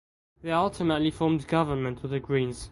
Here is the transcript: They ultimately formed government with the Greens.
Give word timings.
They 0.41 0.49
ultimately 0.51 1.11
formed 1.11 1.45
government 1.47 2.01
with 2.01 2.09
the 2.09 2.19
Greens. 2.19 2.69